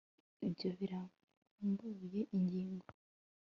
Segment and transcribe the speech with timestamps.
[0.47, 2.87] ibyo birambuye ingingo